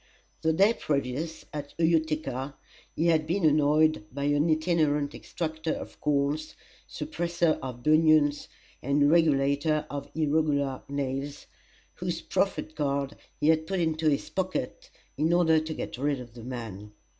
[0.41, 2.55] The day previous, at Utica,
[2.95, 6.55] he had been annoyed by an itinerant extractor of corns,
[6.89, 8.47] suppressor of bunions,
[8.81, 11.45] and regulator of irregular nails,
[11.93, 16.33] whose proffered card he had put into his pocket in order to get rid of
[16.33, 16.93] the man.